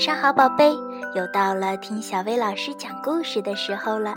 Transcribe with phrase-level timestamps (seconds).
[0.00, 0.74] 上好，宝贝，
[1.14, 4.14] 又到了听小薇老师讲故事的时候了。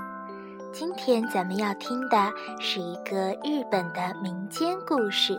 [0.71, 5.37] 今天咱们要听的是一个日本的民间故事，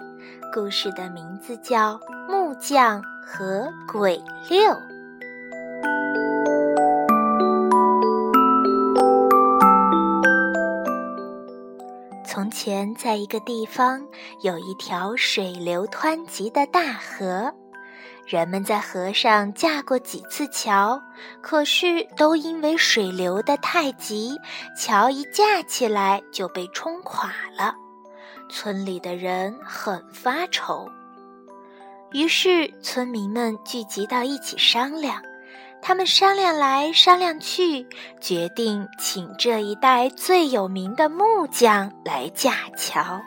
[0.52, 1.94] 故事的名字叫
[2.28, 4.60] 《木匠和鬼六》。
[12.26, 14.06] 从前，在一个地方，
[14.42, 17.50] 有一条水流湍急的大河。
[18.26, 21.00] 人们在河上架过几次桥，
[21.42, 24.38] 可是都因为水流得太急，
[24.76, 27.74] 桥一架起来就被冲垮了。
[28.48, 30.88] 村里的人很发愁，
[32.12, 35.22] 于是村民们聚集到一起商量。
[35.82, 37.86] 他们商量来商量去，
[38.18, 43.20] 决定请这一带最有名的木匠来架桥。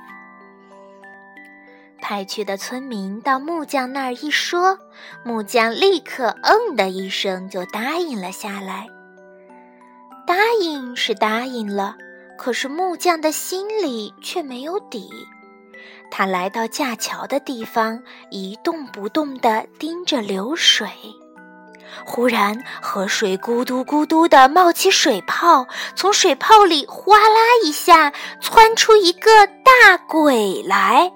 [2.10, 4.80] 派去的村民到木匠那儿一说，
[5.26, 8.88] 木匠立刻“嗯”的一声就答应了下来。
[10.26, 11.98] 答应是答应了，
[12.38, 15.10] 可是木匠的心里却没有底。
[16.10, 20.88] 他来到架桥的地方，一动不动地盯着流水。
[22.06, 31.12] 忽然，河水咕嘟咕嘟地冒起水泡，从水泡里哗啦一下窜出一个大鬼来。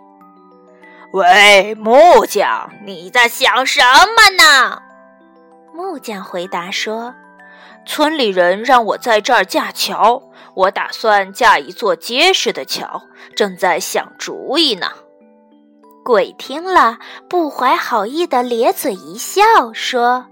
[1.13, 4.81] 喂，木匠，你在想什么呢？
[5.73, 7.13] 木匠回答说
[7.85, 10.23] ：“村里人让我在这儿架桥，
[10.53, 13.01] 我打算架一座结实的桥，
[13.35, 14.89] 正在想主意呢。”
[16.05, 16.97] 鬼听了，
[17.29, 20.27] 不怀好意的咧嘴一笑，说：“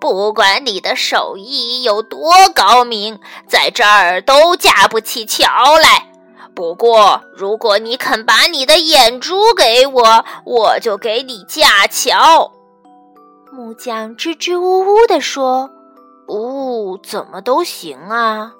[0.00, 6.06] 不管你的手艺有多高明，在这儿都架不起桥来。”
[6.54, 12.52] 不过，如果你肯把你的眼珠给我，我就给你架桥。”
[13.52, 15.70] 木匠支支吾吾地说
[16.28, 18.52] ，“哦，怎么都行啊。”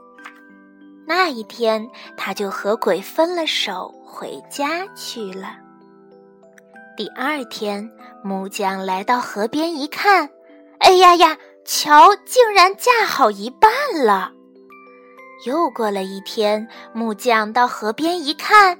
[1.07, 5.57] 那一天，他就和鬼分了手，回家去了。
[6.97, 7.91] 第二天，
[8.23, 10.31] 木匠来到河边一看，
[10.79, 13.71] 哎呀呀，桥竟然架好一半
[14.05, 14.33] 了。
[15.47, 18.79] 又过了一天，木匠到河边一看，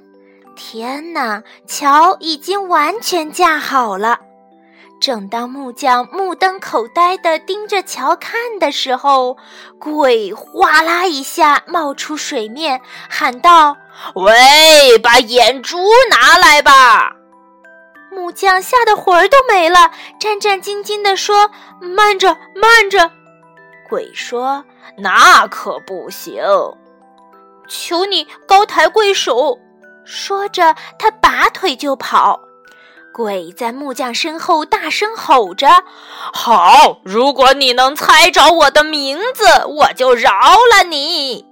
[0.55, 4.19] 天哪，桥已经完全架好了。
[4.99, 9.35] 正当木匠目瞪口呆地盯着桥看的时候，
[9.79, 12.79] 鬼哗啦一下冒出水面，
[13.09, 13.75] 喊道
[14.13, 15.79] ：“喂，把眼珠
[16.11, 17.15] 拿来吧！”
[18.13, 19.89] 木匠吓得魂儿都没了，
[20.19, 21.49] 战战兢兢地说
[21.81, 23.09] ：“慢着，慢着。”
[23.91, 24.63] 鬼说
[24.97, 26.41] ：“那可不行，
[27.67, 29.59] 求你高抬贵手。”
[30.05, 32.39] 说着，他拔腿就跑。
[33.13, 35.67] 鬼在木匠身后大声吼着
[36.31, 41.45] ：“好，如果你能猜着我的名字，我就饶了你。”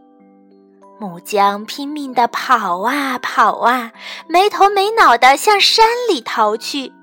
[0.97, 3.91] 木匠拼命地跑啊跑啊，
[4.27, 6.94] 没头没脑地向山里逃去。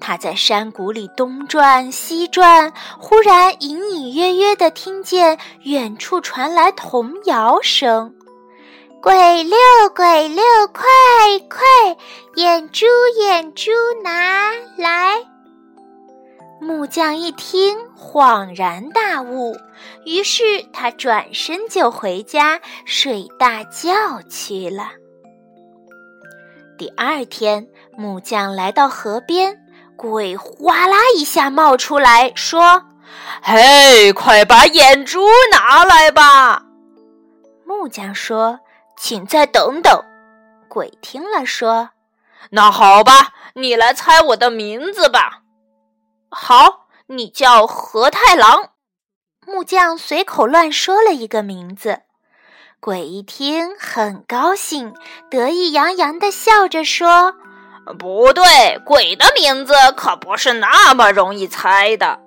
[0.00, 8.14] 他在山谷里东转西转，忽然隐隐约约地听见远处传来童谣声
[9.00, 9.58] ：“鬼六
[9.94, 10.42] 鬼六，
[10.72, 10.84] 快
[11.48, 11.60] 快，
[12.36, 12.86] 眼珠
[13.18, 13.70] 眼珠
[14.02, 15.22] 拿来。”
[16.60, 19.54] 木匠一听，恍然大悟，
[20.06, 20.42] 于是
[20.72, 23.92] 他转身就回家睡大觉
[24.30, 24.92] 去了。
[26.78, 29.63] 第二天，木匠来到河边。
[29.96, 32.84] 鬼哗啦一下冒出来，说
[33.42, 36.62] ：“嘿，快把眼珠拿来吧！”
[37.64, 38.60] 木匠说
[38.98, 40.04] ：“请再等等。”
[40.68, 41.90] 鬼听了说
[42.50, 45.42] ：“那好吧，你来猜我的名字吧。
[46.30, 48.70] ”“好，你叫何太郎。”
[49.46, 52.00] 木匠随口乱说了一个名字。
[52.80, 54.94] 鬼一听很高兴，
[55.30, 57.34] 得意洋洋地笑着说。
[57.98, 62.18] 不对，鬼的名字可不是那么容易猜的。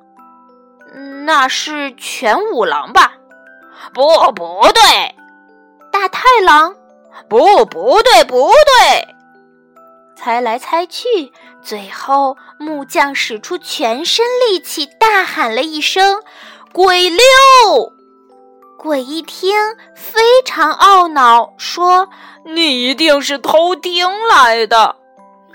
[1.26, 3.14] 那是全五郎吧？
[3.94, 5.16] 不，不对，
[5.92, 6.76] 大太郎。
[7.28, 9.16] 不，不对，不对。
[10.16, 16.22] 猜来猜去，最后木匠使出全身力气，大喊了一声
[16.72, 17.20] ：“鬼六！”
[18.78, 19.56] 鬼一听，
[19.96, 22.10] 非常懊恼，说
[22.46, 24.96] ：“你一定是偷听来的。”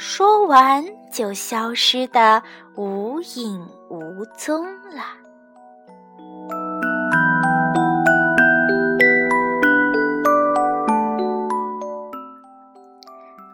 [0.04, 2.42] 说完，就消失的
[2.74, 5.04] 无影无踪了。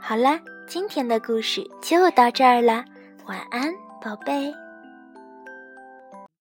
[0.01, 2.83] 好了，今天的故事就到这儿了，
[3.27, 3.71] 晚安，
[4.03, 4.51] 宝贝。